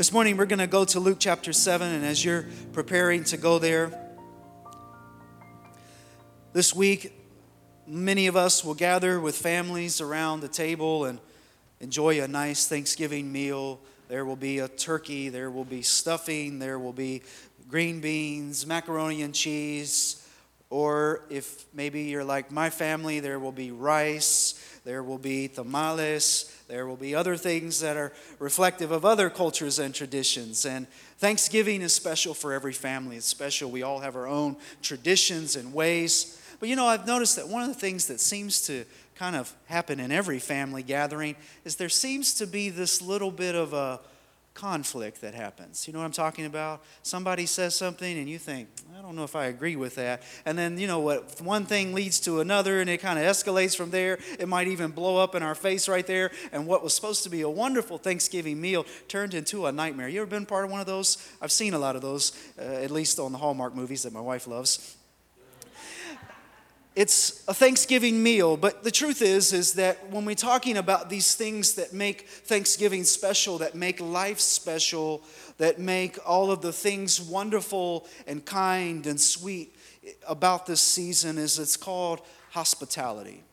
[0.00, 3.36] This morning we're going to go to Luke chapter 7, and as you're preparing to
[3.36, 3.92] go there,
[6.54, 7.12] this week,
[7.86, 11.18] many of us will gather with families around the table and
[11.80, 13.78] enjoy a nice Thanksgiving meal.
[14.08, 17.20] There will be a turkey, there will be stuffing, there will be
[17.68, 20.26] green beans, macaroni and cheese,
[20.70, 26.54] or if maybe you're like my family, there will be rice, there will be tamales,
[26.68, 30.64] there will be other things that are reflective of other cultures and traditions.
[30.64, 30.86] And
[31.18, 33.16] Thanksgiving is special for every family.
[33.16, 33.70] It's special.
[33.70, 36.40] We all have our own traditions and ways.
[36.60, 38.84] But you know, I've noticed that one of the things that seems to
[39.16, 43.54] kind of happen in every family gathering is there seems to be this little bit
[43.54, 44.00] of a
[44.54, 45.86] conflict that happens.
[45.86, 46.82] You know what I'm talking about?
[47.02, 48.68] Somebody says something and you think,
[48.98, 50.22] I don't know if I agree with that.
[50.44, 53.76] And then, you know what, one thing leads to another and it kind of escalates
[53.76, 54.18] from there.
[54.38, 56.30] It might even blow up in our face right there.
[56.52, 60.08] And what was supposed to be a wonderful Thanksgiving meal turned into a nightmare.
[60.08, 61.16] You ever been part of one of those?
[61.40, 64.20] I've seen a lot of those, uh, at least on the Hallmark movies that my
[64.20, 64.96] wife loves
[67.00, 71.34] it's a Thanksgiving meal, but the truth is is that when we're talking about these
[71.34, 75.22] things that make Thanksgiving special, that make life special,
[75.56, 79.74] that make all of the things wonderful and kind and sweet
[80.28, 82.20] about this season is it's called
[82.50, 83.44] hospitality.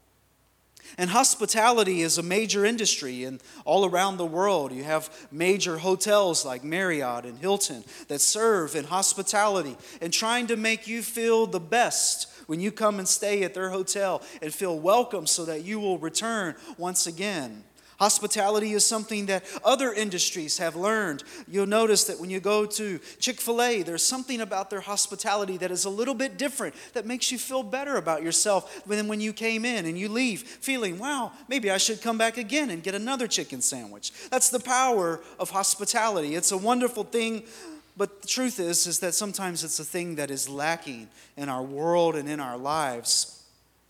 [0.98, 4.74] And hospitality is a major industry and all around the world.
[4.74, 10.58] You have major hotels like Marriott and Hilton that serve in hospitality and trying to
[10.58, 14.80] make you feel the best when you come and stay at their hotel and feel
[14.80, 17.64] welcome so that you will return once again.
[18.00, 21.24] Hospitality is something that other industries have learned.
[21.48, 25.58] You'll notice that when you go to Chick fil A, there's something about their hospitality
[25.58, 29.20] that is a little bit different that makes you feel better about yourself than when
[29.20, 32.84] you came in and you leave feeling, wow, maybe I should come back again and
[32.84, 34.12] get another chicken sandwich.
[34.30, 36.36] That's the power of hospitality.
[36.36, 37.44] It's a wonderful thing
[37.98, 41.64] but the truth is, is that sometimes it's a thing that is lacking in our
[41.64, 43.44] world and in our lives.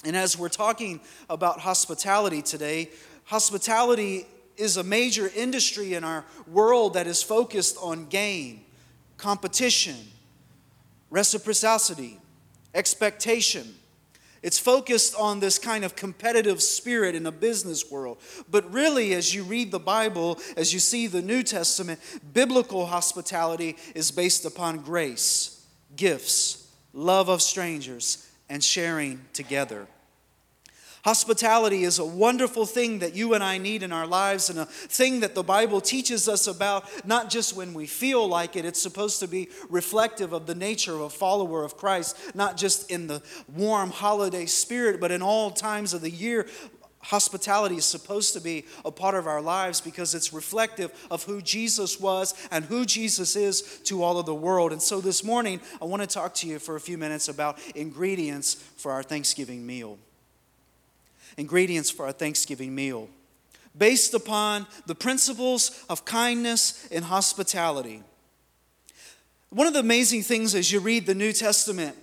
[0.06, 2.90] And as we're talking about hospitality today,
[3.26, 8.64] hospitality is a major industry in our world that is focused on gain,
[9.18, 9.98] competition,
[11.10, 12.18] reciprocity,
[12.74, 13.76] expectation.
[14.44, 18.20] It's focused on this kind of competitive spirit in a business world.
[18.50, 22.00] But really, as you read the Bible, as you see the New Testament,
[22.34, 25.66] biblical hospitality is based upon grace,
[25.96, 29.88] gifts, love of strangers, and sharing together.
[31.08, 34.66] Hospitality is a wonderful thing that you and I need in our lives and a
[34.66, 38.66] thing that the Bible teaches us about, not just when we feel like it.
[38.66, 42.92] It's supposed to be reflective of the nature of a follower of Christ, not just
[42.92, 46.46] in the warm holiday spirit, but in all times of the year.
[47.04, 51.42] Hospitality is supposed to be a part of our lives because it's reflective of who
[51.42, 54.74] Jesus was and who Jesus is to all of the world.
[54.74, 57.60] And so this morning, I want to talk to you for a few minutes about
[57.78, 60.00] ingredients for our Thanksgiving meal
[61.38, 63.10] ingredients for our Thanksgiving meal
[63.78, 68.02] based upon the principles of kindness and hospitality.
[69.50, 71.96] One of the amazing things as you read the New Testament,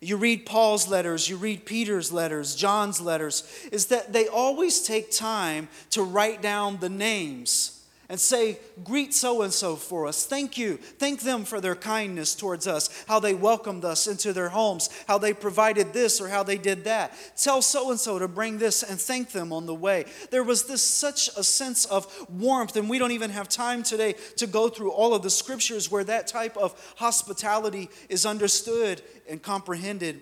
[0.00, 5.10] you read Paul's letters, you read Peter's letters, John's letters, is that they always take
[5.10, 7.79] time to write down the names
[8.10, 10.26] and say, Greet so and so for us.
[10.26, 10.76] Thank you.
[10.76, 15.16] Thank them for their kindness towards us, how they welcomed us into their homes, how
[15.16, 17.14] they provided this or how they did that.
[17.36, 20.06] Tell so and so to bring this and thank them on the way.
[20.30, 24.16] There was this such a sense of warmth, and we don't even have time today
[24.36, 29.40] to go through all of the scriptures where that type of hospitality is understood and
[29.40, 30.20] comprehended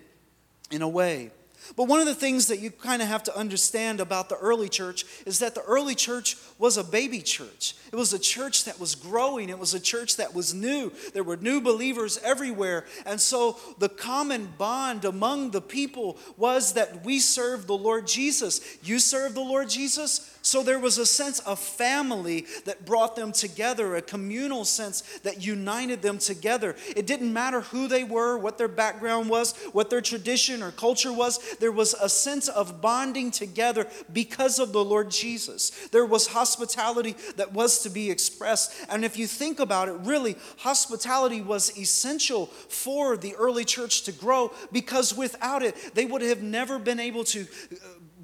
[0.69, 1.31] in a way.
[1.75, 4.69] But one of the things that you kind of have to understand about the early
[4.69, 7.75] church is that the early church was a baby church.
[7.91, 10.91] It was a church that was growing, it was a church that was new.
[11.13, 12.85] There were new believers everywhere.
[13.05, 18.77] And so the common bond among the people was that we serve the Lord Jesus.
[18.83, 20.35] You serve the Lord Jesus?
[20.41, 25.45] So there was a sense of family that brought them together, a communal sense that
[25.45, 26.75] united them together.
[26.95, 31.13] It didn't matter who they were, what their background was, what their tradition or culture
[31.13, 31.57] was.
[31.59, 35.69] There was a sense of bonding together because of the Lord Jesus.
[35.91, 38.73] There was hospitality that was to be expressed.
[38.89, 44.11] And if you think about it, really, hospitality was essential for the early church to
[44.11, 47.75] grow because without it, they would have never been able to uh,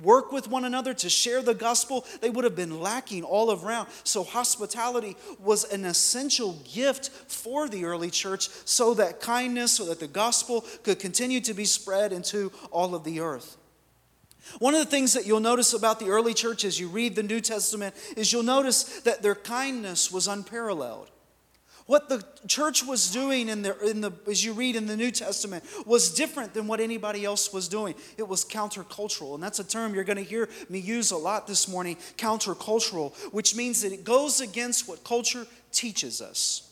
[0.01, 3.88] work with one another, to share the gospel, they would have been lacking all around.
[4.03, 10.00] So, hospitality was an essential gift for the early church so that kindness, so that
[10.00, 13.57] the gospel could continue to be spread into all of the earth.
[14.59, 17.24] One of the things that you'll notice about the early church as you read the
[17.24, 21.09] New Testament is you'll notice that their kindness was unparalleled.
[21.87, 25.11] What the church was doing in the, in the, as you read in the New
[25.11, 27.93] Testament was different than what anybody else was doing.
[28.17, 29.35] It was countercultural.
[29.35, 33.13] And that's a term you're going to hear me use a lot this morning countercultural,
[33.31, 36.71] which means that it goes against what culture teaches us.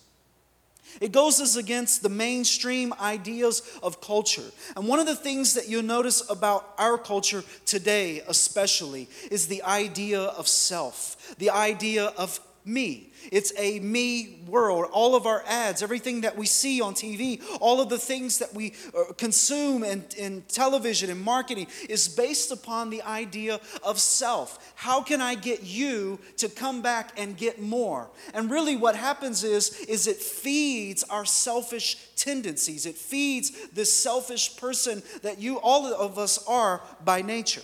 [1.00, 4.52] It goes as against the mainstream ideas of culture.
[4.76, 9.64] And one of the things that you'll notice about our culture today, especially, is the
[9.64, 13.12] idea of self, the idea of me.
[13.32, 14.90] It's a me world.
[14.92, 18.54] All of our ads, everything that we see on TV, all of the things that
[18.54, 24.74] we uh, consume in, in television and marketing is based upon the idea of self.
[24.76, 28.10] How can I get you to come back and get more?
[28.34, 32.86] And really what happens is, is it feeds our selfish tendencies.
[32.86, 37.62] It feeds this selfish person that you, all of us are by nature.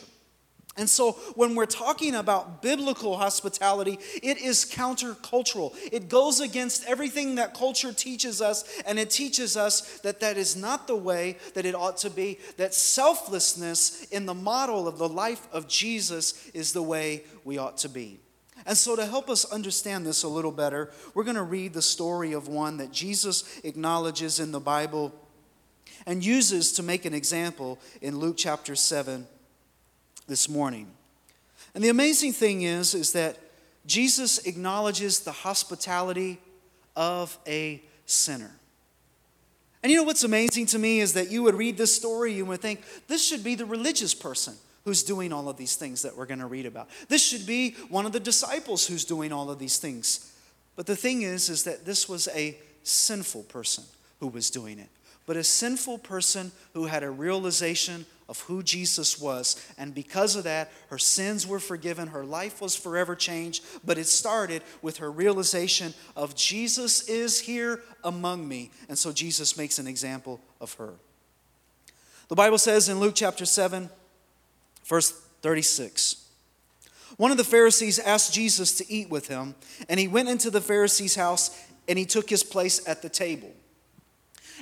[0.77, 5.75] And so, when we're talking about biblical hospitality, it is countercultural.
[5.91, 10.55] It goes against everything that culture teaches us, and it teaches us that that is
[10.55, 12.39] not the way that it ought to be.
[12.57, 17.77] That selflessness in the model of the life of Jesus is the way we ought
[17.79, 18.19] to be.
[18.65, 21.81] And so, to help us understand this a little better, we're going to read the
[21.81, 25.13] story of one that Jesus acknowledges in the Bible
[26.05, 29.27] and uses to make an example in Luke chapter 7
[30.29, 30.87] this morning.
[31.75, 33.37] And the amazing thing is, is that
[33.85, 36.39] Jesus acknowledges the hospitality
[36.95, 38.51] of a sinner.
[39.81, 42.45] And you know what's amazing to me is that you would read this story, you
[42.45, 44.55] would think, this should be the religious person
[44.85, 46.89] who's doing all of these things that we're going to read about.
[47.07, 50.33] This should be one of the disciples who's doing all of these things.
[50.75, 53.83] But the thing is, is that this was a sinful person
[54.19, 54.89] who was doing it.
[55.25, 59.61] But a sinful person who had a realization of who Jesus was.
[59.77, 63.65] And because of that, her sins were forgiven, her life was forever changed.
[63.83, 68.69] But it started with her realization of Jesus is here among me.
[68.87, 70.93] And so Jesus makes an example of her.
[72.27, 73.89] The Bible says in Luke chapter 7,
[74.85, 75.11] verse
[75.41, 76.27] 36.
[77.17, 79.55] One of the Pharisees asked Jesus to eat with him,
[79.89, 83.51] and he went into the Pharisee's house and he took his place at the table.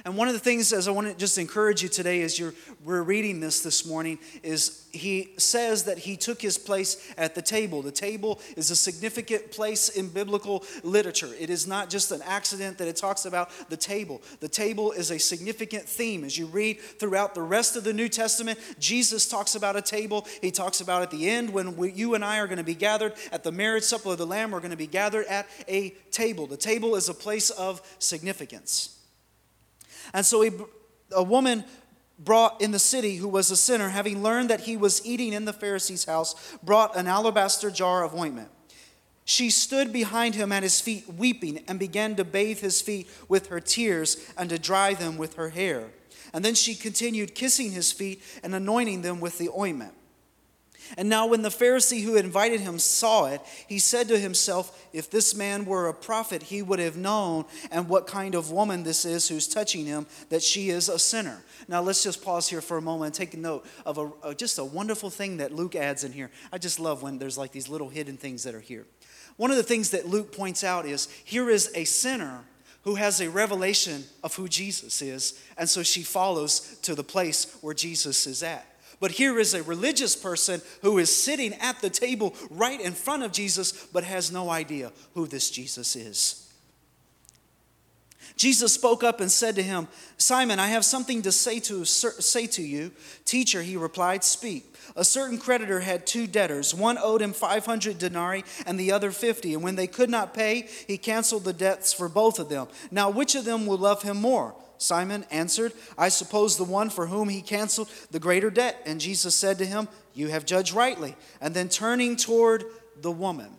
[0.08, 2.54] And one of the things, as I want to just encourage you today, as you're
[2.86, 7.42] we're reading this this morning, is he says that he took his place at the
[7.42, 7.82] table.
[7.82, 11.32] The table is a significant place in biblical literature.
[11.38, 14.22] It is not just an accident that it talks about the table.
[14.40, 16.24] The table is a significant theme.
[16.24, 20.26] As you read throughout the rest of the New Testament, Jesus talks about a table.
[20.40, 22.76] He talks about at the end when we, you and I are going to be
[22.76, 25.90] gathered at the marriage supper of the Lamb, we're going to be gathered at a
[26.12, 26.48] table.
[26.48, 28.97] The table is a place of significance.
[30.14, 30.52] And so he,
[31.16, 31.64] a woman
[32.20, 35.46] brought in the city who was a sinner, having learned that he was eating in
[35.46, 38.50] the Pharisee's house, brought an alabaster jar of ointment.
[39.26, 43.48] She stood behind him at his feet, weeping, and began to bathe his feet with
[43.48, 45.90] her tears and to dry them with her hair.
[46.34, 49.94] And then she continued kissing his feet and anointing them with the ointment.
[50.98, 55.10] And now, when the Pharisee who invited him saw it, he said to himself, If
[55.10, 59.04] this man were a prophet, he would have known and what kind of woman this
[59.04, 61.44] is who's touching him, that she is a sinner.
[61.68, 64.60] Now, let's just pause here for a moment and take a note of a, just
[64.60, 66.32] a wonderful thing that Luke adds in here.
[66.54, 68.86] I just love when there's like these little hidden things that are here.
[69.36, 72.44] One of the things that Luke points out is here is a sinner
[72.84, 77.58] who has a revelation of who Jesus is, and so she follows to the place
[77.62, 78.66] where Jesus is at.
[79.00, 83.24] But here is a religious person who is sitting at the table right in front
[83.24, 86.44] of Jesus, but has no idea who this Jesus is.
[88.36, 89.88] Jesus spoke up and said to him,
[90.18, 92.92] Simon, I have something to say to, say to you.
[93.26, 94.76] Teacher, he replied, Speak.
[94.96, 96.74] A certain creditor had two debtors.
[96.74, 99.56] One owed him 500 denarii and the other 50.
[99.56, 102.68] And when they could not pay, he canceled the debts for both of them.
[102.92, 104.56] Now, which of them will love him more?
[104.78, 108.82] Simon answered, I suppose the one for whom he canceled the greater debt.
[108.86, 111.16] And Jesus said to him, You have judged rightly.
[111.42, 112.66] And then turning toward
[113.02, 113.50] the woman.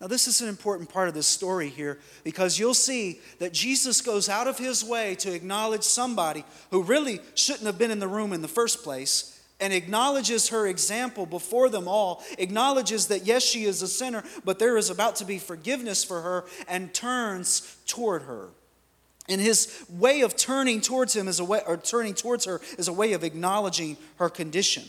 [0.00, 4.00] Now, this is an important part of this story here because you'll see that Jesus
[4.00, 8.08] goes out of his way to acknowledge somebody who really shouldn't have been in the
[8.08, 13.42] room in the first place and acknowledges her example before them all, acknowledges that yes,
[13.42, 17.76] she is a sinner, but there is about to be forgiveness for her, and turns
[17.86, 18.48] toward her.
[19.30, 22.88] And his way of turning towards him is a way, or turning towards her is
[22.88, 24.82] a way of acknowledging her condition.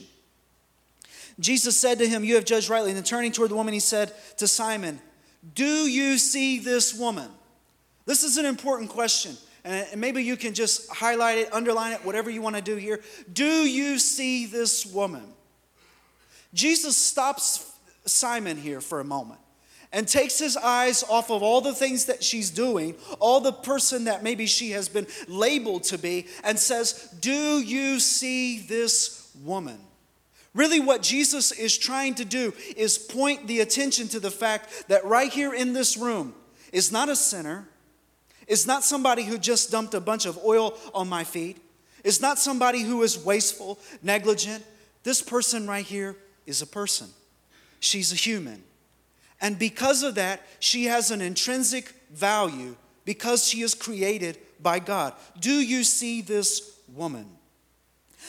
[1.39, 2.89] Jesus said to him, You have judged rightly.
[2.89, 5.00] And then turning toward the woman, he said to Simon,
[5.53, 7.29] Do you see this woman?
[8.05, 9.38] This is an important question.
[9.63, 13.00] And maybe you can just highlight it, underline it, whatever you want to do here.
[13.31, 15.24] Do you see this woman?
[16.53, 17.71] Jesus stops
[18.05, 19.39] Simon here for a moment.
[19.93, 24.05] And takes his eyes off of all the things that she's doing, all the person
[24.05, 29.79] that maybe she has been labeled to be, and says, Do you see this woman?
[30.53, 35.05] Really, what Jesus is trying to do is point the attention to the fact that
[35.05, 36.33] right here in this room
[36.74, 37.67] is not a sinner,
[38.48, 41.57] is not somebody who just dumped a bunch of oil on my feet,
[42.03, 44.63] is not somebody who is wasteful, negligent.
[45.03, 47.07] This person right here is a person.
[47.79, 48.63] She's a human.
[49.41, 55.13] And because of that, she has an intrinsic value because she is created by God.
[55.39, 57.25] Do you see this woman?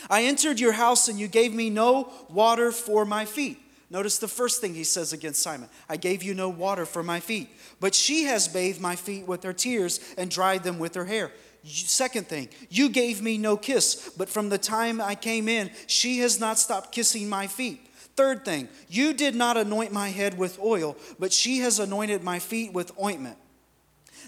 [0.08, 3.58] I entered your house and you gave me no water for my feet.
[3.90, 7.20] Notice the first thing he says against Simon I gave you no water for my
[7.20, 11.04] feet, but she has bathed my feet with her tears and dried them with her
[11.04, 11.30] hair.
[11.64, 16.18] Second thing, you gave me no kiss, but from the time I came in, she
[16.18, 17.86] has not stopped kissing my feet.
[18.16, 22.38] Third thing, you did not anoint my head with oil, but she has anointed my
[22.38, 23.38] feet with ointment.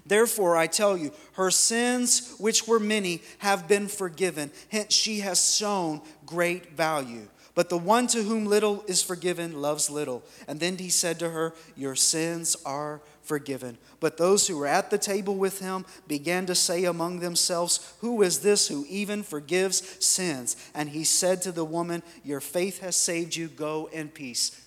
[0.07, 4.51] Therefore, I tell you, her sins, which were many, have been forgiven.
[4.71, 7.29] Hence, she has shown great value.
[7.55, 10.25] But the one to whom little is forgiven loves little.
[10.49, 13.79] And then he said to her, Your sins are forgiven.
[14.01, 18.23] But those who were at the table with him began to say among themselves, Who
[18.23, 20.57] is this who even forgives sins?
[20.75, 23.49] And he said to the woman, Your faith has saved you.
[23.49, 24.61] Go in peace.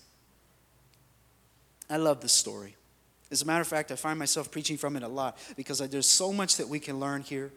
[1.89, 2.75] I love this story.
[3.31, 6.07] As a matter of fact, I find myself preaching from it a lot because there's
[6.07, 7.51] so much that we can learn here.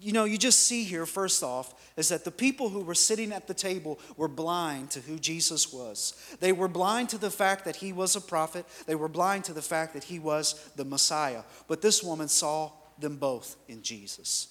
[0.00, 3.32] You know, you just see here, first off, is that the people who were sitting
[3.32, 6.14] at the table were blind to who Jesus was.
[6.40, 9.52] They were blind to the fact that he was a prophet, they were blind to
[9.52, 11.42] the fact that he was the Messiah.
[11.68, 14.48] But this woman saw them both in Jesus.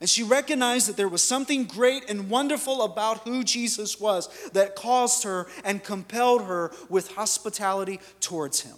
[0.00, 4.74] And she recognized that there was something great and wonderful about who Jesus was that
[4.74, 8.76] caused her and compelled her with hospitality towards him.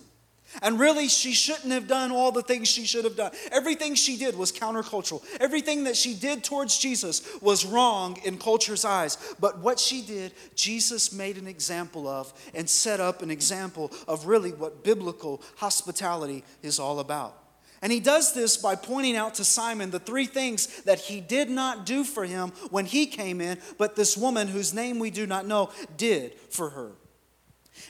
[0.62, 3.32] And really, she shouldn't have done all the things she should have done.
[3.52, 5.22] Everything she did was countercultural.
[5.40, 9.18] Everything that she did towards Jesus was wrong in culture's eyes.
[9.40, 14.26] But what she did, Jesus made an example of and set up an example of
[14.26, 17.42] really what biblical hospitality is all about.
[17.82, 21.50] And he does this by pointing out to Simon the three things that he did
[21.50, 25.26] not do for him when he came in, but this woman whose name we do
[25.26, 26.92] not know did for her.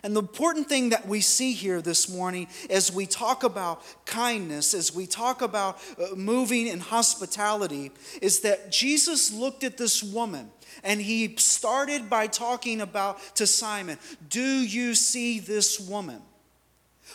[0.03, 4.75] And the important thing that we see here this morning as we talk about kindness,
[4.75, 10.51] as we talk about uh, moving in hospitality, is that Jesus looked at this woman
[10.85, 16.23] and he started by talking about to Simon, Do you see this woman?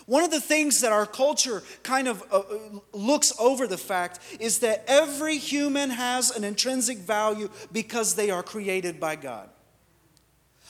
[0.05, 2.43] One of the things that our culture kind of uh, uh
[2.93, 8.43] looks over the fact is that every human has an intrinsic value because they are
[8.43, 9.49] created by God.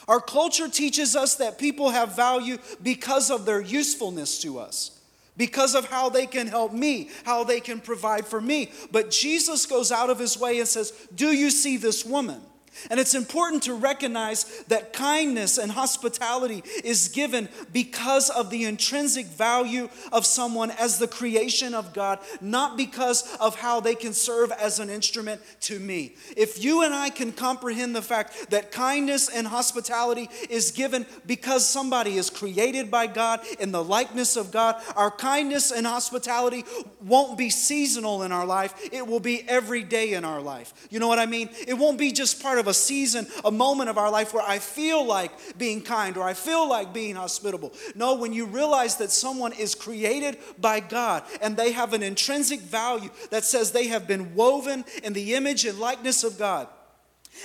[0.08, 5.00] Our culture teaches us that people have value because of their usefulness to us,
[5.38, 8.72] because of how they can help me, how they can provide for me.
[8.92, 12.42] But Jesus goes out of his way and says, Do you see this woman?
[12.90, 19.26] And it's important to recognize that kindness and hospitality is given because of the intrinsic
[19.26, 24.52] value of someone as the creation of God, not because of how they can serve
[24.52, 26.16] as an instrument to me.
[26.38, 31.68] If you and I can comprehend the fact that kindness and hospitality is given because
[31.68, 36.64] somebody is created by God in the likeness of God, our kindness and hospitality
[37.02, 40.74] won't be seasonal in our life, it will be every day in our life.
[40.90, 41.50] You know what I mean?
[41.68, 44.60] It won't be just part of a season, a moment of our life where I
[44.60, 47.74] feel like being kind or I feel like being hospitable.
[47.96, 52.60] No, when you realize that someone is created by God and they have an intrinsic
[52.62, 56.68] value that says they have been woven in the image and likeness of God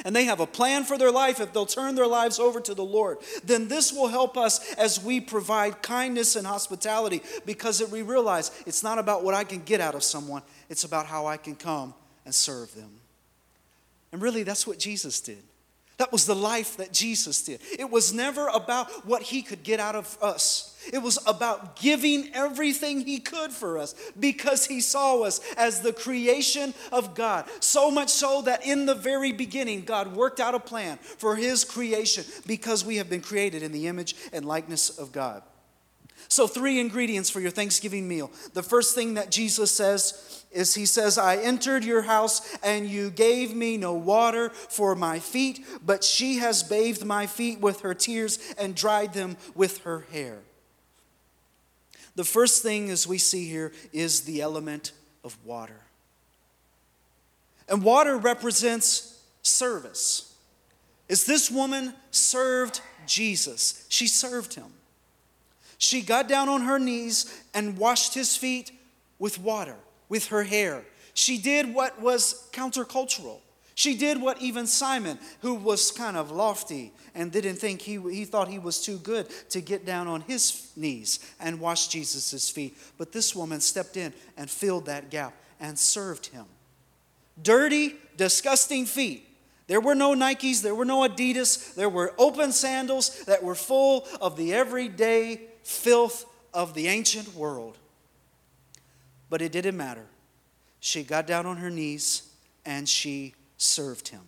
[0.05, 2.75] and they have a plan for their life if they'll turn their lives over to
[2.75, 8.03] the Lord, then this will help us as we provide kindness and hospitality because we
[8.03, 11.37] realize it's not about what I can get out of someone, it's about how I
[11.37, 11.95] can come
[12.25, 12.91] and serve them.
[14.13, 15.43] And really, that's what Jesus did.
[15.99, 17.61] That was the life that Jesus did.
[17.79, 20.79] It was never about what he could get out of us.
[20.93, 25.95] It was about giving everything he could for us because he saw us as the
[25.95, 27.47] creation of God.
[27.61, 31.65] So much so that in the very beginning, God worked out a plan for his
[31.65, 35.43] creation because we have been created in the image and likeness of God.
[36.29, 38.31] So, three ingredients for your Thanksgiving meal.
[38.53, 43.11] The first thing that Jesus says is He says, I entered your house and you
[43.11, 47.95] gave me no water for my feet, but she has bathed my feet with her
[47.95, 50.39] tears and dried them with her hair.
[52.17, 54.93] The first thing, as we see here, is the element
[55.23, 55.81] of water.
[57.69, 60.35] And water represents service.
[61.09, 64.73] Is this woman served Jesus, she served him.
[65.79, 68.71] She got down on her knees and washed his feet
[69.19, 69.77] with water,
[70.09, 70.85] with her hair.
[71.15, 73.41] She did what was countercultural.
[73.75, 78.25] She did what even Simon, who was kind of lofty and didn't think he, he
[78.25, 82.77] thought he was too good to get down on his knees and wash Jesus' feet.
[82.97, 86.47] But this woman stepped in and filled that gap and served him.
[87.43, 89.29] Dirty, disgusting feet.
[89.67, 94.07] There were no Nikes, there were no Adidas, there were open sandals that were full
[94.23, 97.77] of the everyday filth of the ancient world.
[99.29, 100.07] But it didn't matter.
[100.79, 102.23] She got down on her knees
[102.65, 104.21] and she served him.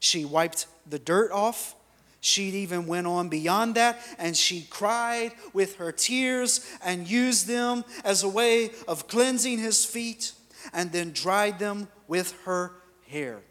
[0.00, 1.74] She wiped the dirt off.
[2.20, 7.84] She even went on beyond that and she cried with her tears and used them
[8.02, 10.32] as a way of cleansing his feet
[10.72, 12.72] and then dried them with her
[13.08, 13.42] hair.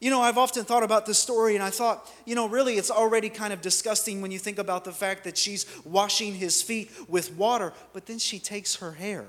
[0.00, 2.90] You know, I've often thought about this story and I thought, you know, really it's
[2.90, 6.90] already kind of disgusting when you think about the fact that she's washing his feet
[7.06, 9.26] with water, but then she takes her hair.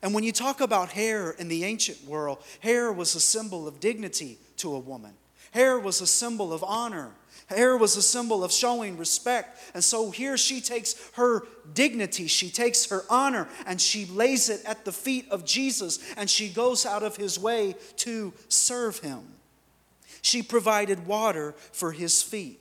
[0.00, 3.78] And when you talk about hair in the ancient world, hair was a symbol of
[3.78, 5.12] dignity to a woman.
[5.52, 7.10] Hair was a symbol of honor.
[7.46, 9.58] Hair was a symbol of showing respect.
[9.74, 11.42] And so here she takes her
[11.74, 16.30] dignity, she takes her honor, and she lays it at the feet of Jesus, and
[16.30, 19.20] she goes out of his way to serve him.
[20.22, 22.60] She provided water for his feet.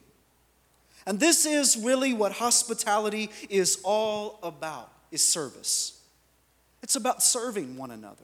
[1.06, 6.02] And this is really what hospitality is all about, is service.
[6.84, 8.24] It's about serving one another.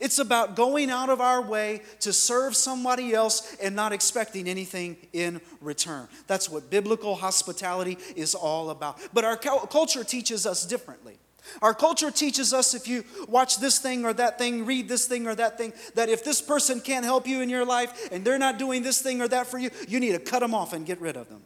[0.00, 4.96] It's about going out of our way to serve somebody else and not expecting anything
[5.12, 6.08] in return.
[6.26, 8.98] That's what biblical hospitality is all about.
[9.12, 11.18] But our culture teaches us differently.
[11.62, 15.26] Our culture teaches us if you watch this thing or that thing, read this thing
[15.26, 18.38] or that thing, that if this person can't help you in your life and they're
[18.38, 20.86] not doing this thing or that for you, you need to cut them off and
[20.86, 21.42] get rid of them.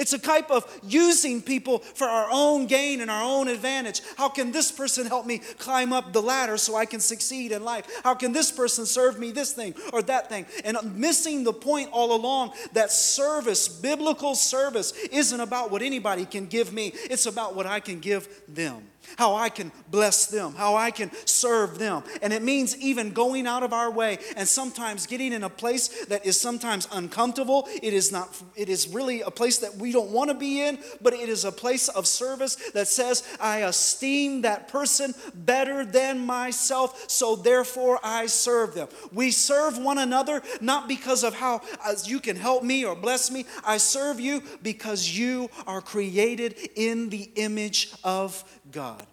[0.00, 4.00] It's a type of using people for our own gain and our own advantage.
[4.16, 7.62] How can this person help me climb up the ladder so I can succeed in
[7.62, 7.86] life?
[8.02, 10.46] How can this person serve me this thing or that thing?
[10.64, 16.24] And I'm missing the point all along that service, biblical service, isn't about what anybody
[16.24, 18.86] can give me, it's about what I can give them
[19.16, 22.02] how I can bless them, how I can serve them.
[22.22, 26.06] And it means even going out of our way and sometimes getting in a place
[26.06, 27.68] that is sometimes uncomfortable.
[27.82, 30.78] It is not it is really a place that we don't want to be in,
[31.00, 36.18] but it is a place of service that says I esteem that person better than
[36.18, 38.88] myself, so therefore I serve them.
[39.12, 41.62] We serve one another not because of how
[42.06, 43.46] you can help me or bless me.
[43.64, 49.09] I serve you because you are created in the image of God.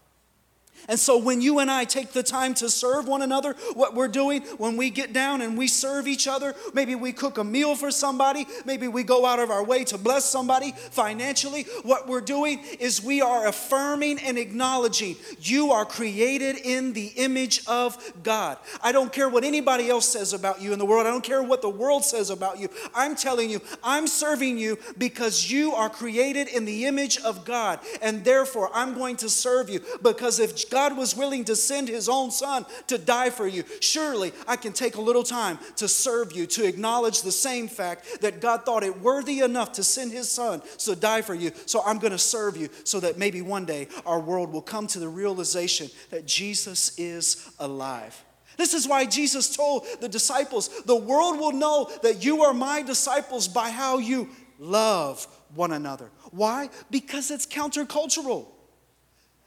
[0.88, 4.08] And so when you and I take the time to serve one another, what we're
[4.08, 7.76] doing when we get down and we serve each other, maybe we cook a meal
[7.76, 12.22] for somebody, maybe we go out of our way to bless somebody financially, what we're
[12.22, 18.58] doing is we are affirming and acknowledging you are created in the image of God.
[18.82, 21.06] I don't care what anybody else says about you in the world.
[21.06, 22.70] I don't care what the world says about you.
[22.96, 27.80] I'm telling you, I'm serving you because you are created in the image of God.
[28.02, 32.08] And therefore, I'm going to serve you because if God was willing to send his
[32.08, 36.34] own son to die for you, surely I can take a little time to serve
[36.34, 40.30] you, to acknowledge the same fact that God thought it worthy enough to send his
[40.30, 41.50] son to die for you.
[41.66, 44.86] So I'm going to serve you so that maybe one day our world will come
[44.90, 48.24] to the realization that Jesus is alive.
[48.58, 52.84] This is why Jesus told the disciples, The world will know that you are my
[52.84, 56.12] disciples by how you love one another.
[56.30, 56.70] Why?
[56.92, 58.46] Because it's countercultural.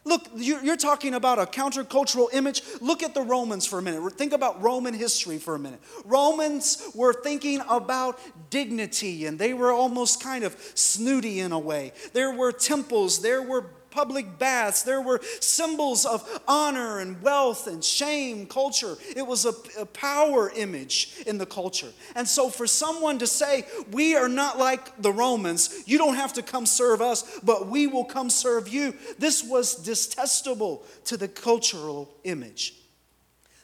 [0.04, 2.62] Look, you're talking about a countercultural image.
[2.80, 4.00] Look at the Romans for a minute.
[4.14, 5.80] Think about Roman history for a minute.
[6.06, 11.92] Romans were thinking about dignity and they were almost kind of snooty in a way.
[12.14, 14.82] There were temples, there were public baths.
[14.82, 18.96] There were symbols of honor and wealth and shame, culture.
[19.16, 21.92] It was a, a, power image in the culture.
[22.14, 26.32] And so, for someone to say, We are not like the Romans, you don't have
[26.34, 31.28] to come serve us, but we will come serve you, this was detestable to the
[31.28, 32.79] cultural image.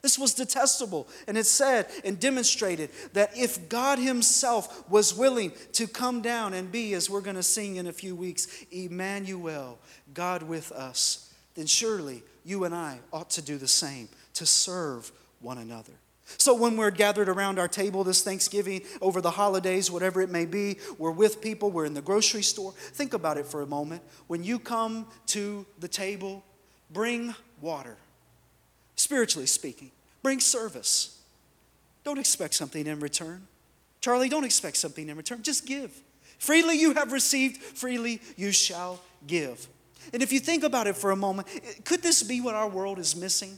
[0.06, 1.08] This was detestable.
[1.26, 6.70] And it said and demonstrated that if God Himself was willing to come down and
[6.70, 9.80] be, as we're going to sing in a few weeks, Emmanuel,
[10.14, 15.10] God with us, then surely you and I ought to do the same, to serve
[15.40, 15.94] one another.
[16.38, 20.46] So, when we're gathered around our table this Thanksgiving, over the holidays, whatever it may
[20.46, 22.74] be, we're with people, we're in the grocery store.
[22.76, 24.02] Think about it for a moment.
[24.28, 26.44] When you come to the table,
[26.92, 27.96] bring water,
[28.94, 29.90] spiritually speaking.
[30.26, 31.20] Bring service.
[32.02, 33.46] Don't expect something in return.
[34.00, 35.40] Charlie, don't expect something in return.
[35.40, 35.92] Just give.
[36.40, 39.68] Freely you have received, freely you shall give.
[40.12, 41.46] And if you think about it for a moment,
[41.84, 43.56] could this be what our world is missing?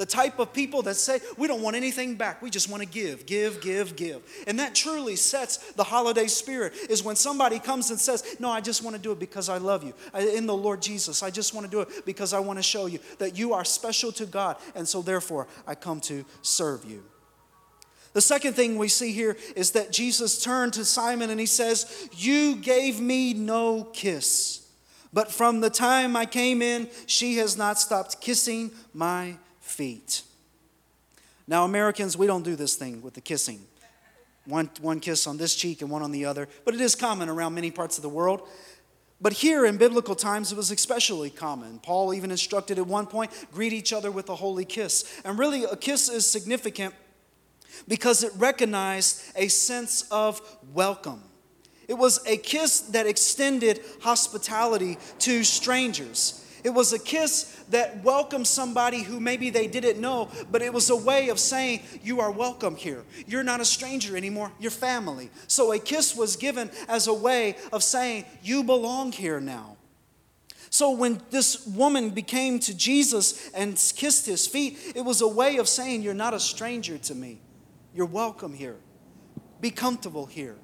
[0.00, 2.40] The type of people that say, we don't want anything back.
[2.40, 4.22] We just want to give, give, give, give.
[4.46, 8.62] And that truly sets the holiday spirit is when somebody comes and says, No, I
[8.62, 9.92] just want to do it because I love you.
[10.14, 12.86] In the Lord Jesus, I just want to do it because I want to show
[12.86, 14.56] you that you are special to God.
[14.74, 17.04] And so therefore, I come to serve you.
[18.14, 22.08] The second thing we see here is that Jesus turned to Simon and he says,
[22.16, 24.66] You gave me no kiss.
[25.12, 29.36] But from the time I came in, she has not stopped kissing my
[29.70, 30.22] feet.
[31.46, 33.60] Now, Americans, we don't do this thing with the kissing.
[34.46, 37.28] One, one kiss on this cheek and one on the other, but it is common
[37.28, 38.48] around many parts of the world.
[39.20, 41.78] But here in biblical times, it was especially common.
[41.78, 45.20] Paul even instructed at one point greet each other with a holy kiss.
[45.24, 46.94] And really, a kiss is significant
[47.86, 50.40] because it recognized a sense of
[50.72, 51.22] welcome.
[51.86, 56.39] It was a kiss that extended hospitality to strangers.
[56.62, 60.90] It was a kiss that welcomed somebody who maybe they didn't know, but it was
[60.90, 63.04] a way of saying, You are welcome here.
[63.26, 65.30] You're not a stranger anymore, you're family.
[65.46, 69.76] So a kiss was given as a way of saying, You belong here now.
[70.70, 75.56] So when this woman became to Jesus and kissed his feet, it was a way
[75.56, 77.40] of saying, You're not a stranger to me.
[77.94, 78.76] You're welcome here.
[79.60, 80.56] Be comfortable here.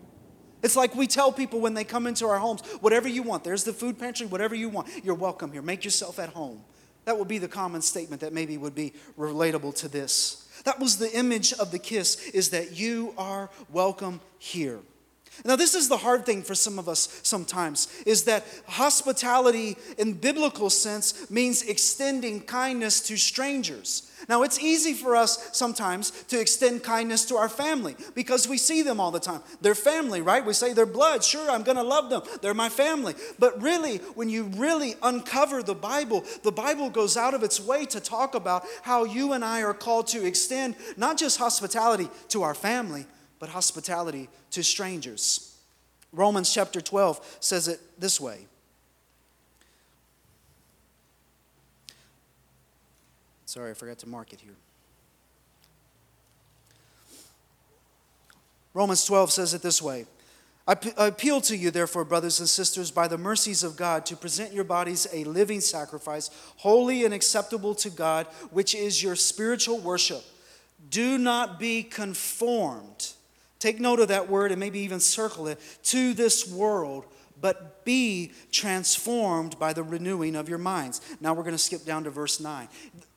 [0.67, 3.63] It's like we tell people when they come into our homes, whatever you want, there's
[3.63, 5.63] the food pantry, whatever you want, you're welcome here.
[5.63, 6.61] Make yourself at home.
[7.05, 10.49] That would be the common statement that maybe would be relatable to this.
[10.65, 14.81] That was the image of the kiss is that you are welcome here.
[15.45, 20.15] Now this is the hard thing for some of us sometimes is that hospitality in
[20.15, 24.11] biblical sense means extending kindness to strangers.
[24.29, 28.83] Now, it's easy for us sometimes to extend kindness to our family because we see
[28.83, 29.41] them all the time.
[29.61, 30.45] They're family, right?
[30.45, 31.23] We say they're blood.
[31.23, 32.23] Sure, I'm going to love them.
[32.43, 33.15] They're my family.
[33.39, 37.87] But really, when you really uncover the Bible, the Bible goes out of its way
[37.87, 42.43] to talk about how you and I are called to extend not just hospitality to
[42.43, 43.07] our family,
[43.39, 45.57] but hospitality to strangers.
[46.13, 48.47] Romans chapter 12 says it this way.
[53.47, 54.57] Sorry, I forgot to mark it here.
[58.75, 60.05] Romans 12 says it this way
[60.69, 64.53] I appeal to you, therefore, brothers and sisters, by the mercies of God, to present
[64.53, 70.25] your bodies a living sacrifice, holy and acceptable to God, which is your spiritual worship.
[70.91, 73.13] Do not be conformed.
[73.61, 77.05] Take note of that word and maybe even circle it to this world,
[77.41, 81.01] but be transformed by the renewing of your minds.
[81.21, 82.69] Now we're going to skip down to verse 9.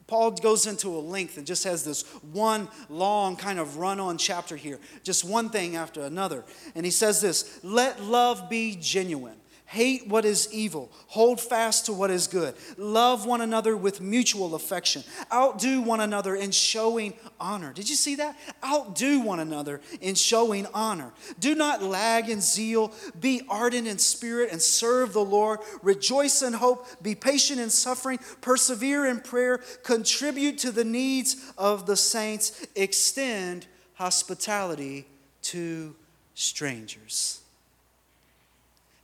[0.10, 4.18] Paul goes into a length and just has this one long kind of run on
[4.18, 6.44] chapter here, just one thing after another.
[6.74, 9.38] And he says this let love be genuine.
[9.70, 10.92] Hate what is evil.
[11.10, 12.56] Hold fast to what is good.
[12.76, 15.04] Love one another with mutual affection.
[15.32, 17.72] Outdo one another in showing honor.
[17.72, 18.36] Did you see that?
[18.66, 21.12] Outdo one another in showing honor.
[21.40, 22.92] Do not lag in zeal.
[23.20, 25.60] Be ardent in spirit and serve the Lord.
[25.84, 26.88] Rejoice in hope.
[27.04, 28.18] Be patient in suffering.
[28.42, 29.60] Persevere in prayer.
[29.84, 32.66] Contribute to the needs of the saints.
[32.76, 35.06] Extend hospitality
[35.44, 35.96] to
[36.34, 37.42] strangers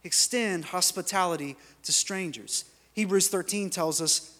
[0.06, 2.66] extend hospitality to strangers.
[2.94, 4.38] Hebrews 13 tells us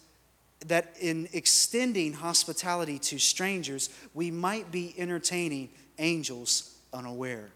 [0.68, 7.50] that in extending hospitality to strangers, we might be entertaining angels unaware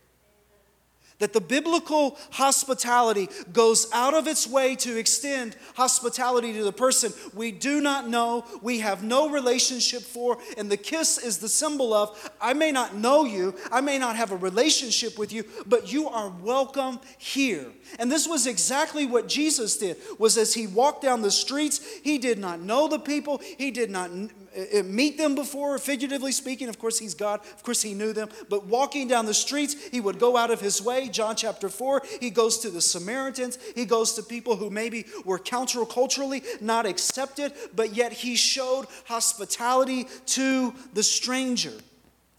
[1.19, 7.13] that the biblical hospitality goes out of its way to extend hospitality to the person
[7.33, 11.93] we do not know, we have no relationship for, and the kiss is the symbol
[11.93, 15.91] of I may not know you, I may not have a relationship with you, but
[15.91, 17.67] you are welcome here.
[17.99, 19.97] And this was exactly what Jesus did.
[20.17, 23.89] Was as he walked down the streets, he did not know the people, he did
[23.89, 24.09] not
[24.59, 26.69] Uh, uh, meet them before, figuratively speaking.
[26.69, 27.39] Of course, he's God.
[27.55, 28.29] Of course, he knew them.
[28.49, 31.07] But walking down the streets, he would go out of his way.
[31.07, 33.57] John chapter 4, he goes to the Samaritans.
[33.75, 40.07] He goes to people who maybe were counterculturally not accepted, but yet he showed hospitality
[40.27, 41.73] to the stranger.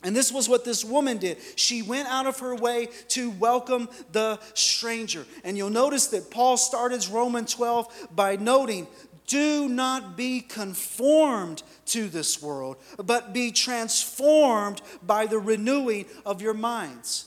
[0.03, 1.37] And this was what this woman did.
[1.57, 5.27] She went out of her way to welcome the stranger.
[5.45, 8.87] And you'll notice that Paul started Romans 12 by noting
[9.31, 16.53] do not be conformed to this world, but be transformed by the renewing of your
[16.53, 17.27] minds.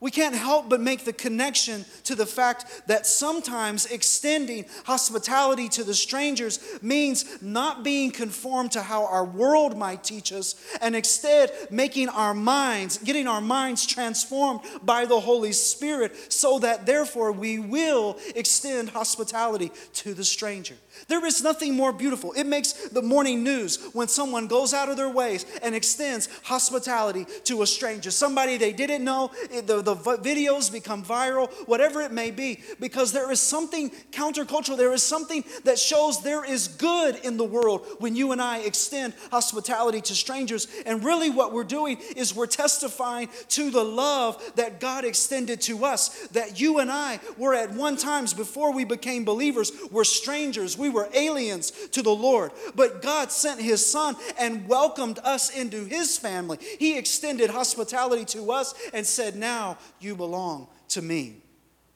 [0.00, 5.82] We can't help but make the connection to the fact that sometimes extending hospitality to
[5.82, 11.52] the strangers means not being conformed to how our world might teach us, and instead
[11.70, 17.58] making our minds, getting our minds transformed by the Holy Spirit, so that therefore we
[17.58, 20.74] will extend hospitality to the stranger.
[21.08, 22.32] There is nothing more beautiful.
[22.32, 27.26] It makes the morning news when someone goes out of their ways and extends hospitality
[27.44, 29.30] to a stranger, somebody they didn't know.
[29.50, 34.76] The, the videos become viral, whatever it may be, because there is something countercultural.
[34.76, 38.58] There is something that shows there is good in the world when you and I
[38.58, 40.68] extend hospitality to strangers.
[40.86, 45.84] And really, what we're doing is we're testifying to the love that God extended to
[45.84, 46.26] us.
[46.28, 50.78] That you and I were at one times before we became believers, were strangers.
[50.78, 52.52] We were aliens to the Lord.
[52.74, 56.58] But God sent His Son and welcomed us into His family.
[56.78, 61.42] He extended hospitality to us and said, Now you belong to me.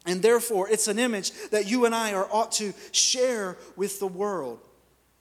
[0.07, 4.07] And therefore, it's an image that you and I are ought to share with the
[4.07, 4.61] world.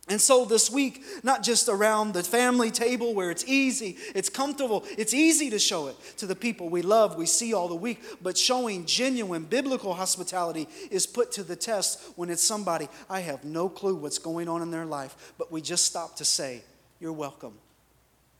[0.09, 4.85] And so this week, not just around the family table where it's easy, it's comfortable,
[4.97, 8.01] it's easy to show it to the people we love, we see all the week,
[8.21, 13.43] but showing genuine biblical hospitality is put to the test when it's somebody, I have
[13.43, 16.61] no clue what's going on in their life, but we just stop to say,
[17.01, 17.53] You're welcome.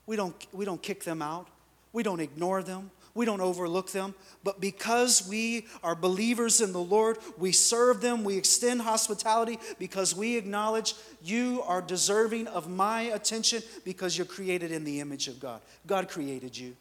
[0.06, 1.50] We don't, we don't kick them out,
[1.92, 4.14] we don't ignore them, we don't overlook them.
[4.44, 10.16] But because we are believers in the Lord, we serve them, we extend hospitality because
[10.16, 15.40] we acknowledge you are deserving of my attention because you're created in the image of
[15.40, 15.62] God.
[15.88, 16.78] God created you.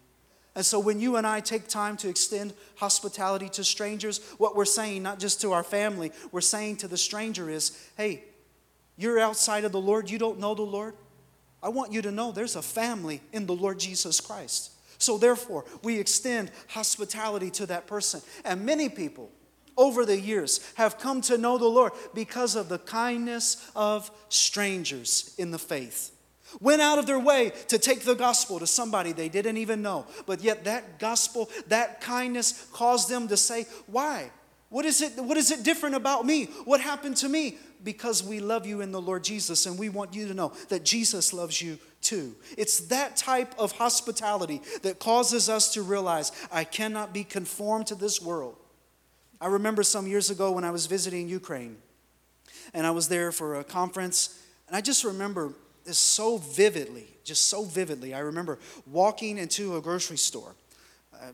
[0.55, 4.67] And so when you and I take time to extend hospitality to strangers, what we're
[4.67, 8.25] saying, not just to our family, we're saying to the stranger is, hey,
[8.99, 10.95] you're outside of the Lord, you don't know the Lord.
[11.63, 14.73] I want you to know there's a family in the Lord Jesus Christ.
[14.99, 18.23] So, therefore, we extend hospitality to that person.
[18.45, 19.31] And many people
[19.77, 25.35] over the years have come to know the Lord because of the kindness of strangers
[25.39, 26.13] in the faith.
[26.61, 30.07] Went out of their way to take the gospel to somebody they didn't even know.
[30.25, 34.31] But yet, that gospel, that kindness caused them to say, Why?
[34.69, 36.47] What is it, what is it different about me?
[36.65, 37.59] What happened to me?
[37.87, 40.85] Because we love you in the Lord Jesus, and we want you to know that
[40.85, 42.35] Jesus loves you too.
[42.59, 47.95] It's that type of hospitality that causes us to realize I cannot be conformed to
[47.95, 48.57] this world.
[49.41, 51.77] I remember some years ago when I was visiting Ukraine,
[52.75, 55.53] and I was there for a conference, and I just remember
[55.85, 58.15] this so vividly, just so vividly.
[58.15, 58.59] I remember
[58.91, 60.57] walking into a grocery store.
[61.15, 61.29] I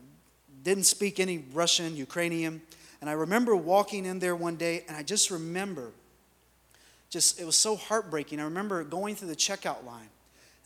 [0.61, 2.61] didn't speak any Russian, Ukrainian,
[3.01, 5.93] and I remember walking in there one day, and I just remember
[7.13, 8.39] just, it was so heartbreaking.
[8.39, 10.09] I remember going through the checkout line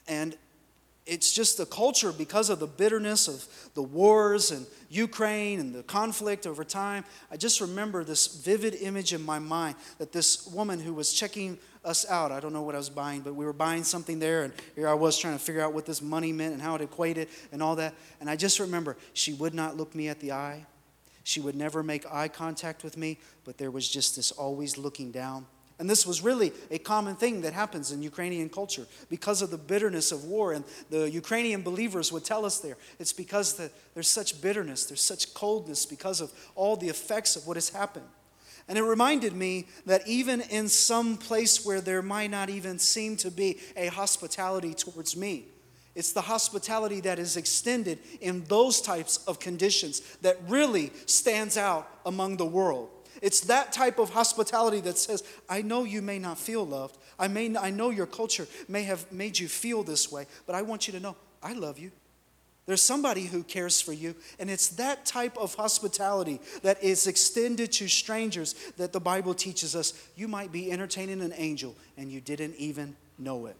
[0.08, 0.38] and
[1.06, 5.84] it's just the culture because of the bitterness of the wars and Ukraine and the
[5.84, 7.04] conflict over time.
[7.30, 11.58] I just remember this vivid image in my mind that this woman who was checking
[11.84, 14.44] us out, I don't know what I was buying, but we were buying something there,
[14.44, 16.82] and here I was trying to figure out what this money meant and how it
[16.82, 17.94] equated and all that.
[18.20, 20.66] And I just remember she would not look me at the eye.
[21.24, 25.12] She would never make eye contact with me, but there was just this always looking
[25.12, 25.46] down.
[25.80, 29.60] And this was really a common thing that happens in Ukrainian culture because of the
[29.60, 30.54] bitterness of war.
[30.54, 35.02] And the Ukrainian believers would tell us there it's because the, there's such bitterness, there's
[35.02, 38.08] such coldness because of all the effects of what has happened.
[38.68, 43.16] And it reminded me that even in some place where there might not even seem
[43.18, 45.46] to be a hospitality towards me,
[45.96, 51.90] it's the hospitality that is extended in those types of conditions that really stands out
[52.06, 52.90] among the world.
[53.22, 56.98] It's that type of hospitality that says, I know you may not feel loved.
[57.20, 60.62] I, may, I know your culture may have made you feel this way, but I
[60.62, 61.92] want you to know I love you.
[62.68, 64.14] There's somebody who cares for you.
[64.40, 69.76] And it's that type of hospitality that is extended to strangers that the Bible teaches
[69.76, 69.94] us.
[70.16, 73.56] You might be entertaining an angel and you didn't even know it.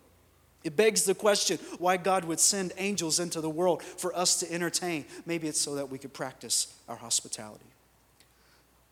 [0.66, 4.52] It begs the question why God would send angels into the world for us to
[4.52, 5.06] entertain.
[5.26, 7.64] Maybe it's so that we could practice our hospitality.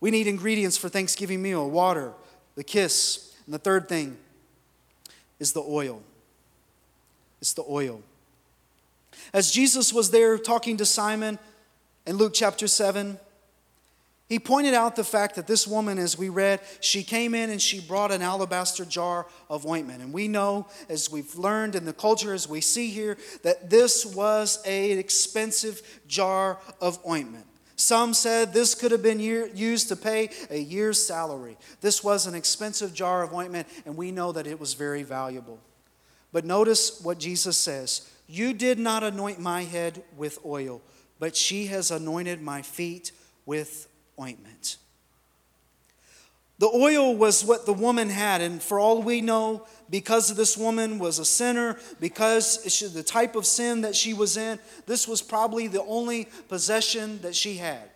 [0.05, 2.13] We need ingredients for Thanksgiving meal water,
[2.53, 4.17] the kiss, and the third thing
[5.39, 6.03] is the oil.
[7.41, 8.03] It's the oil.
[9.33, 11.39] As Jesus was there talking to Simon
[12.05, 13.17] in Luke chapter 7,
[14.29, 17.59] he pointed out the fact that this woman, as we read, she came in and
[17.59, 20.03] she brought an alabaster jar of ointment.
[20.03, 24.05] And we know, as we've learned in the culture, as we see here, that this
[24.05, 27.47] was an expensive jar of ointment.
[27.75, 31.57] Some said this could have been year, used to pay a year's salary.
[31.81, 35.59] This was an expensive jar of ointment, and we know that it was very valuable.
[36.31, 40.81] But notice what Jesus says You did not anoint my head with oil,
[41.19, 43.11] but she has anointed my feet
[43.45, 44.77] with ointment.
[46.57, 50.99] The oil was what the woman had, and for all we know, because this woman
[50.99, 55.21] was a sinner, because she, the type of sin that she was in, this was
[55.21, 57.89] probably the only possession that she had.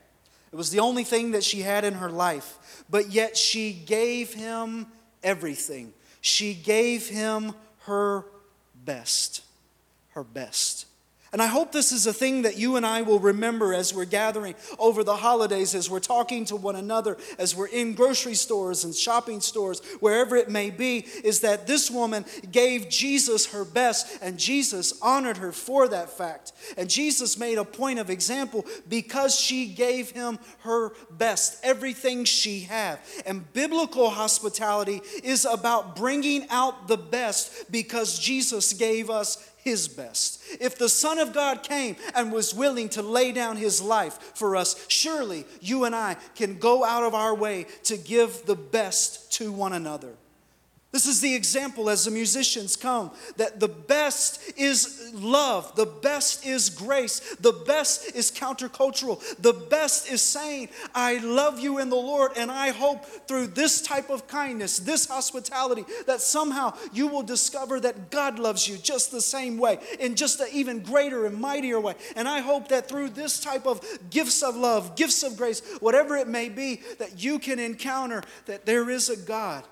[0.52, 2.84] It was the only thing that she had in her life.
[2.90, 4.88] But yet she gave him
[5.24, 5.94] everything.
[6.22, 8.26] She gave him her
[8.84, 9.42] best.
[10.10, 10.86] Her best.
[11.32, 14.06] And I hope this is a thing that you and I will remember as we're
[14.06, 18.84] gathering over the holidays, as we're talking to one another, as we're in grocery stores
[18.84, 24.20] and shopping stores, wherever it may be, is that this woman gave Jesus her best,
[24.22, 26.54] and Jesus honored her for that fact.
[26.78, 32.62] And Jesus made a point of example because she gave him her best, everything she
[32.62, 33.00] had.
[33.26, 39.38] And biblical hospitality is about bringing out the best because Jesus gave us
[39.70, 40.42] his best.
[40.60, 44.56] If the Son of God came and was willing to lay down his life for
[44.56, 49.32] us, surely you and I can go out of our way to give the best
[49.34, 50.14] to one another.
[50.92, 56.48] This is the example as the musicians come that the best is love, the best
[56.48, 61.96] is grace, the best is countercultural, the best is saying, I love you in the
[61.96, 67.24] Lord, and I hope through this type of kindness, this hospitality, that somehow you will
[67.24, 71.40] discover that God loves you just the same way, in just an even greater and
[71.40, 71.94] mightier way.
[72.16, 76.18] And I hope that through this type of gifts of love, gifts of grace, whatever
[76.18, 79.64] it may be, that you can encounter that there is a God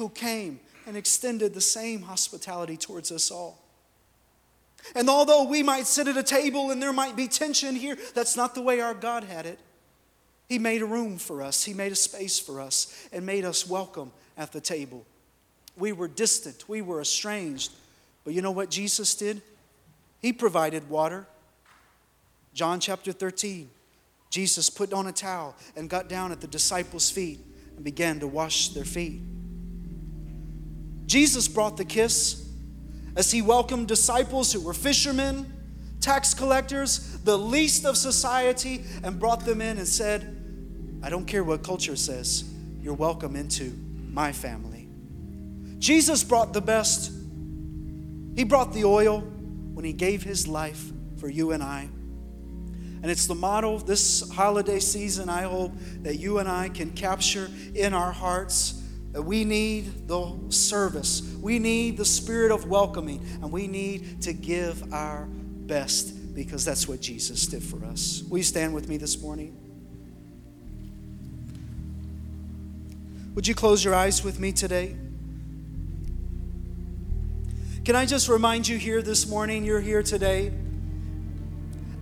[0.00, 3.62] who came and extended the same hospitality towards us all.
[4.94, 8.34] And although we might sit at a table and there might be tension here, that's
[8.34, 9.58] not the way our God had it.
[10.48, 13.68] He made a room for us, He made a space for us, and made us
[13.68, 15.04] welcome at the table.
[15.76, 17.72] We were distant, we were estranged.
[18.24, 19.42] But you know what Jesus did?
[20.20, 21.26] He provided water.
[22.54, 23.70] John chapter 13.
[24.30, 27.40] Jesus put on a towel and got down at the disciples' feet
[27.76, 29.20] and began to wash their feet.
[31.10, 32.48] Jesus brought the kiss
[33.16, 35.52] as he welcomed disciples who were fishermen,
[36.00, 41.42] tax collectors, the least of society, and brought them in and said, I don't care
[41.42, 42.44] what culture says,
[42.80, 43.76] you're welcome into
[44.12, 44.86] my family.
[45.80, 47.10] Jesus brought the best.
[48.36, 51.88] He brought the oil when he gave his life for you and I.
[53.02, 57.50] And it's the motto this holiday season, I hope, that you and I can capture
[57.74, 58.79] in our hearts
[59.12, 61.22] we need the service.
[61.40, 63.26] We need the spirit of welcoming.
[63.42, 68.22] And we need to give our best because that's what Jesus did for us.
[68.28, 69.56] Will you stand with me this morning?
[73.34, 74.96] Would you close your eyes with me today?
[77.84, 80.52] Can I just remind you here this morning, you're here today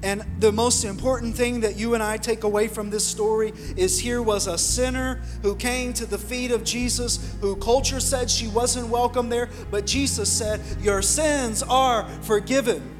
[0.03, 3.99] and the most important thing that you and I take away from this story is
[3.99, 8.47] here was a sinner who came to the feet of Jesus, who culture said she
[8.47, 12.98] wasn't welcome there, but Jesus said, Your sins are forgiven.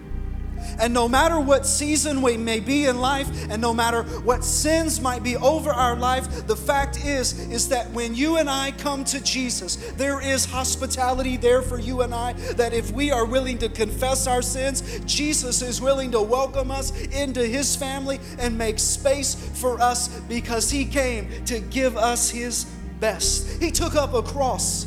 [0.79, 5.01] And no matter what season we may be in life, and no matter what sins
[5.01, 9.05] might be over our life, the fact is, is that when you and I come
[9.05, 12.33] to Jesus, there is hospitality there for you and I.
[12.33, 16.93] That if we are willing to confess our sins, Jesus is willing to welcome us
[17.07, 22.64] into his family and make space for us because he came to give us his
[23.01, 23.61] best.
[23.61, 24.87] He took up a cross,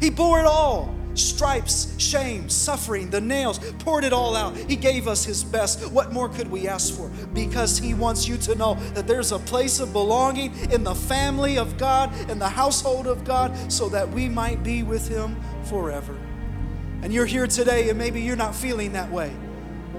[0.00, 4.56] he bore it all stripes, shame, suffering, the nails, poured it all out.
[4.56, 5.90] He gave us His best.
[5.90, 7.08] What more could we ask for?
[7.34, 11.58] Because He wants you to know that there's a place of belonging in the family
[11.58, 16.16] of God, in the household of God, so that we might be with Him forever.
[17.02, 19.32] And you're here today, and maybe you're not feeling that way.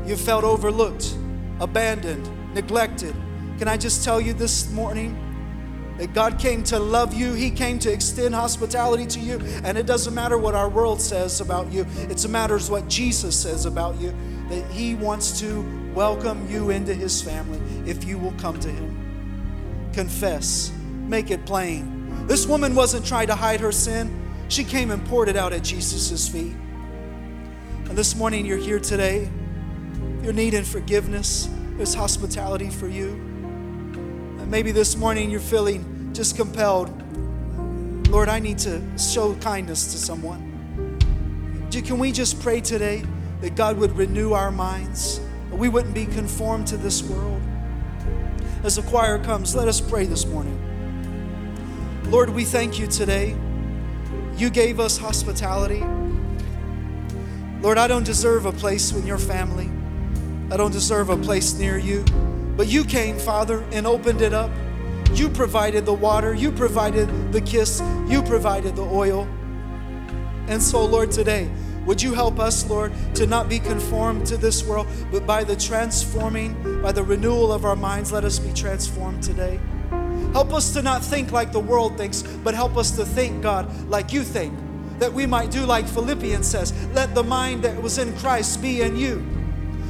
[0.06, 1.16] You felt overlooked,
[1.60, 3.16] abandoned, neglected.
[3.58, 5.29] Can I just tell you this morning?
[6.00, 9.38] That God came to love you, He came to extend hospitality to you.
[9.66, 13.66] And it doesn't matter what our world says about you, it matters what Jesus says
[13.66, 14.16] about you,
[14.48, 19.92] that He wants to welcome you into His family if you will come to Him.
[19.92, 20.72] Confess,
[21.06, 22.28] make it plain.
[22.28, 24.16] This woman wasn't trying to hide her sin,
[24.48, 26.56] she came and poured it out at Jesus' feet.
[27.90, 29.30] And this morning, you're here today,
[30.24, 33.29] you're needing forgiveness, there's hospitality for you.
[34.50, 36.90] Maybe this morning you're feeling just compelled.
[38.10, 40.98] Lord, I need to show kindness to someone.
[41.72, 43.04] Can we just pray today
[43.42, 45.22] that God would renew our minds,
[45.52, 47.40] we wouldn't be conformed to this world?
[48.64, 50.60] As the choir comes, let us pray this morning.
[52.06, 53.36] Lord, we thank you today.
[54.36, 55.84] You gave us hospitality.
[57.62, 59.70] Lord, I don't deserve a place in your family.
[60.52, 62.04] I don't deserve a place near you.
[62.60, 64.52] But you came, Father, and opened it up.
[65.14, 69.30] You provided the water, you provided the kiss, you provided the oil.
[70.50, 71.50] And so, Lord, today,
[71.86, 75.56] would you help us, Lord, to not be conformed to this world, but by the
[75.56, 79.58] transforming, by the renewal of our minds, let us be transformed today.
[80.34, 83.90] Help us to not think like the world thinks, but help us to think, God,
[83.90, 84.54] like you think.
[85.00, 88.82] That we might do like Philippians says, let the mind that was in Christ be
[88.82, 89.26] in you,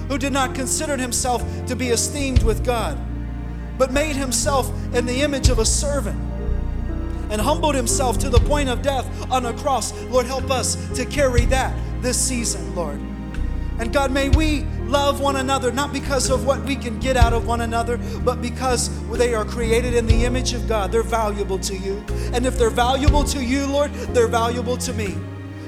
[0.10, 3.00] who did not consider himself to be esteemed with God,
[3.78, 6.20] but made himself in the image of a servant
[7.32, 9.94] and humbled himself to the point of death on a cross.
[10.06, 13.00] Lord, help us to carry that this season, Lord.
[13.80, 17.32] And God, may we love one another, not because of what we can get out
[17.32, 20.92] of one another, but because they are created in the image of God.
[20.92, 22.04] They're valuable to you.
[22.34, 25.16] And if they're valuable to you, Lord, they're valuable to me.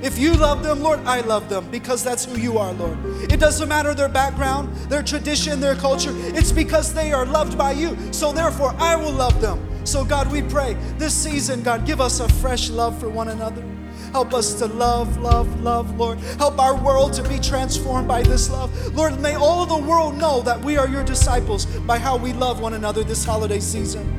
[0.02, 2.98] If you love them, Lord, I love them because that's who you are, Lord.
[3.32, 6.12] It doesn't matter their background, their tradition, their culture.
[6.14, 7.96] It's because they are loved by you.
[8.12, 9.68] So therefore, I will love them.
[9.86, 13.64] So, God, we pray this season, God, give us a fresh love for one another.
[14.12, 16.20] Help us to love, love, love, Lord.
[16.38, 18.72] Help our world to be transformed by this love.
[18.94, 22.34] Lord, may all of the world know that we are your disciples by how we
[22.34, 24.18] love one another this holiday season.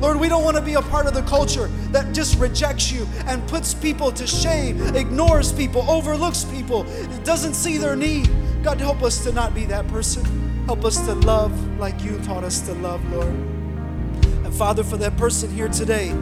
[0.00, 3.06] Lord, we don't want to be a part of the culture that just rejects you
[3.26, 6.84] and puts people to shame, ignores people, overlooks people,
[7.24, 8.28] doesn't see their need.
[8.62, 10.24] God, help us to not be that person.
[10.66, 13.28] Help us to love like you taught us to love, Lord.
[13.28, 16.12] And Father, for that person here today,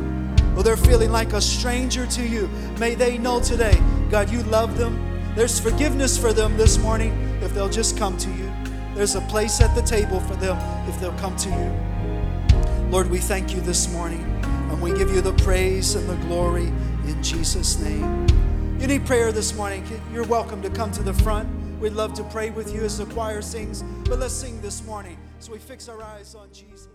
[0.54, 2.48] well, they're feeling like a stranger to you,
[2.78, 3.76] may they know today,
[4.08, 5.32] God, you love them.
[5.34, 7.12] There's forgiveness for them this morning
[7.42, 8.52] if they'll just come to you.
[8.94, 10.56] There's a place at the table for them
[10.88, 11.93] if they'll come to you.
[12.94, 16.68] Lord, we thank you this morning and we give you the praise and the glory
[17.08, 18.24] in Jesus' name.
[18.78, 21.48] You need prayer this morning, you're welcome to come to the front.
[21.80, 25.18] We'd love to pray with you as the choir sings, but let's sing this morning
[25.40, 26.86] so we fix our eyes on Jesus.